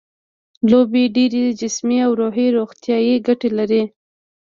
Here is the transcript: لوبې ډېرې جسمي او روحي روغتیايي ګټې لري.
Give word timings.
لوبې 0.69 1.03
ډېرې 1.15 1.43
جسمي 1.61 1.97
او 2.05 2.11
روحي 2.19 2.47
روغتیايي 2.57 3.15
ګټې 3.27 3.49
لري. 3.57 3.83